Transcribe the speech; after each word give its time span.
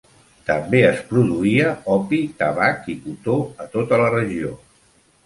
També 0.45 0.79
es 0.85 1.01
produïa 1.11 1.67
opi, 1.95 2.21
tabac 2.39 2.89
i 2.95 2.97
cotó 3.03 3.37
a 3.65 3.69
tota 3.77 4.01
la 4.05 4.09
regió. 4.17 4.57